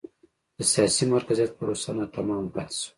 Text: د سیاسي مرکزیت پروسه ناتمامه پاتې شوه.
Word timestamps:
د 0.57 0.59
سیاسي 0.73 1.03
مرکزیت 1.13 1.51
پروسه 1.57 1.89
ناتمامه 1.97 2.49
پاتې 2.55 2.75
شوه. 2.81 2.89